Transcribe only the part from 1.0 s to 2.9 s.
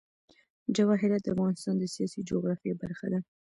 د افغانستان د سیاسي جغرافیه